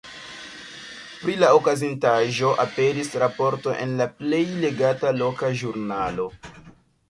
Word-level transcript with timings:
Pri 1.25 1.35
la 1.41 1.49
okazintaĵo 1.57 2.55
aperis 2.65 3.13
raporto 3.25 3.77
en 3.85 3.95
la 4.03 4.11
plej 4.23 4.43
legata 4.67 5.15
loka 5.23 5.55
ĵurnalo. 5.63 6.31